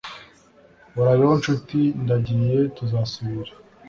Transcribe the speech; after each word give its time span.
urabeho 0.99 1.33
nshuti 1.39 1.79
ndagiye 2.03 2.57
tuzasubira 2.75 3.51